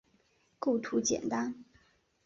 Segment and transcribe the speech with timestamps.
[0.57, 1.63] 构图简单